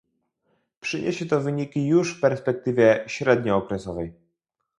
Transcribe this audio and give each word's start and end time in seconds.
Przyniesie 0.81 1.25
to 1.25 1.41
wyniki 1.41 1.87
już 1.87 2.17
w 2.17 2.19
perspektywie 2.19 3.03
średniookresowej 3.07 4.13